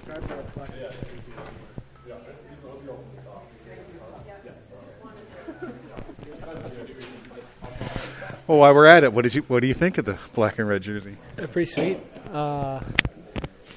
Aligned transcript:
describe 0.00 0.28
that 0.28 0.54
black 0.54 0.68
and 0.70 0.82
red? 0.82 0.94
Well, 8.46 8.58
while 8.58 8.74
we're 8.74 8.86
at 8.86 9.04
it, 9.04 9.12
what 9.12 9.22
did 9.22 9.34
you 9.34 9.42
what 9.42 9.60
do 9.60 9.68
you 9.68 9.74
think 9.74 9.98
of 9.98 10.04
the 10.06 10.18
black 10.34 10.58
and 10.58 10.66
red 10.68 10.82
jersey? 10.82 11.16
They're 11.36 11.46
pretty 11.46 11.70
sweet. 11.70 12.00
Uh, 12.32 12.80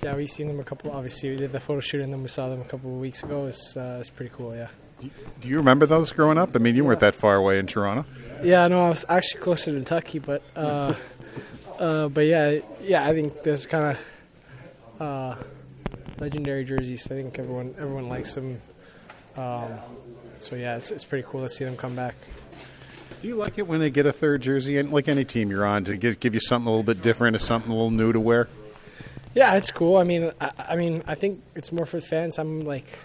yeah, 0.01 0.15
we've 0.15 0.29
seen 0.29 0.47
them 0.47 0.59
a 0.59 0.63
couple. 0.63 0.91
Obviously, 0.91 1.29
we 1.29 1.35
did 1.35 1.51
the 1.51 1.59
photo 1.59 1.79
shoot 1.79 2.01
and 2.01 2.11
then 2.11 2.23
we 2.23 2.27
saw 2.27 2.49
them 2.49 2.61
a 2.61 2.65
couple 2.65 2.91
of 2.91 2.99
weeks 2.99 3.21
ago. 3.21 3.45
It's 3.45 3.77
uh, 3.77 3.97
it's 3.99 4.09
pretty 4.09 4.33
cool. 4.35 4.55
Yeah. 4.55 4.69
Do 5.41 5.47
you 5.47 5.57
remember 5.57 5.85
those 5.85 6.11
growing 6.11 6.37
up? 6.37 6.55
I 6.55 6.59
mean, 6.59 6.75
you 6.75 6.85
weren't 6.85 7.01
that 7.01 7.13
far 7.13 7.35
away 7.35 7.59
in 7.59 7.67
Toronto. 7.67 8.05
Yeah, 8.41 8.67
no, 8.69 8.85
I 8.85 8.89
was 8.89 9.05
actually 9.09 9.41
closer 9.41 9.71
to 9.71 9.77
Kentucky, 9.77 10.19
but 10.19 10.41
uh, 10.55 10.95
uh, 11.79 12.07
but 12.07 12.25
yeah, 12.25 12.59
yeah, 12.81 13.05
I 13.05 13.13
think 13.13 13.43
there's 13.43 13.65
kind 13.65 13.97
of 13.97 15.01
uh, 15.01 15.35
legendary 16.19 16.65
jerseys. 16.65 17.05
I 17.11 17.15
think 17.15 17.37
everyone 17.39 17.75
everyone 17.77 18.09
likes 18.09 18.35
them. 18.35 18.61
Um, 19.35 19.69
so 20.39 20.55
yeah, 20.55 20.77
it's 20.77 20.91
it's 20.91 21.05
pretty 21.05 21.27
cool 21.27 21.41
to 21.41 21.49
see 21.49 21.65
them 21.65 21.75
come 21.75 21.95
back. 21.95 22.15
Do 23.21 23.27
you 23.27 23.35
like 23.35 23.57
it 23.57 23.67
when 23.67 23.79
they 23.79 23.89
get 23.89 24.05
a 24.05 24.11
third 24.11 24.41
jersey, 24.41 24.77
and 24.77 24.91
like 24.91 25.07
any 25.07 25.23
team 25.23 25.49
you're 25.49 25.65
on, 25.65 25.85
to 25.85 25.95
give, 25.95 26.19
give 26.19 26.33
you 26.33 26.41
something 26.41 26.67
a 26.67 26.69
little 26.69 26.83
bit 26.83 27.01
different, 27.01 27.35
or 27.35 27.39
something 27.39 27.71
a 27.71 27.73
little 27.73 27.91
new 27.91 28.11
to 28.11 28.19
wear? 28.19 28.49
Yeah, 29.33 29.55
it's 29.55 29.71
cool. 29.71 29.95
I 29.95 30.03
mean, 30.03 30.31
I, 30.41 30.51
I 30.57 30.75
mean, 30.75 31.03
I 31.07 31.15
think 31.15 31.41
it's 31.55 31.71
more 31.71 31.85
for 31.85 32.01
fans. 32.01 32.37
I'm 32.37 32.65
like, 32.65 32.99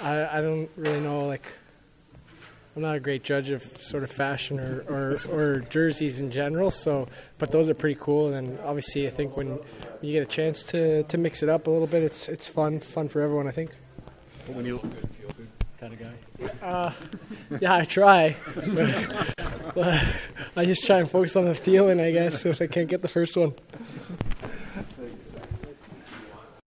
I, 0.00 0.38
I 0.38 0.40
don't 0.40 0.70
really 0.76 1.00
know. 1.00 1.26
Like, 1.26 1.42
I'm 2.76 2.82
not 2.82 2.94
a 2.94 3.00
great 3.00 3.24
judge 3.24 3.48
of 3.50 3.62
sort 3.62 4.02
of 4.02 4.10
fashion 4.10 4.60
or, 4.60 4.84
or, 4.86 5.20
or 5.30 5.60
jerseys 5.60 6.20
in 6.20 6.30
general. 6.30 6.70
So, 6.70 7.08
but 7.38 7.50
those 7.50 7.70
are 7.70 7.74
pretty 7.74 7.98
cool. 7.98 8.34
And 8.34 8.60
obviously, 8.60 9.06
I 9.06 9.10
think 9.10 9.34
when 9.34 9.58
you 10.02 10.12
get 10.12 10.22
a 10.22 10.26
chance 10.26 10.62
to, 10.64 11.02
to 11.04 11.16
mix 11.16 11.42
it 11.42 11.48
up 11.48 11.68
a 11.68 11.70
little 11.70 11.86
bit, 11.86 12.02
it's 12.02 12.28
it's 12.28 12.46
fun, 12.46 12.80
fun 12.80 13.08
for 13.08 13.22
everyone. 13.22 13.48
I 13.48 13.50
think. 13.50 13.70
But 14.46 14.56
when 14.56 14.66
you 14.66 14.74
look 14.74 14.82
good, 14.82 15.08
feel 15.18 15.30
good 15.30 15.48
Kind 15.80 15.92
of 15.94 16.00
guy. 16.00 16.66
Uh, 16.66 16.92
yeah, 17.60 17.76
I 17.76 17.84
try. 17.84 18.36
But, 19.74 20.02
I 20.56 20.64
just 20.64 20.86
try 20.86 21.00
and 21.00 21.10
focus 21.10 21.36
on 21.36 21.44
the 21.44 21.54
feeling, 21.54 22.00
I 22.00 22.10
guess, 22.10 22.46
if 22.46 22.62
I 22.62 22.66
can't 22.66 22.88
get 22.88 23.02
the 23.02 23.08
first 23.08 23.36
one. 23.36 23.52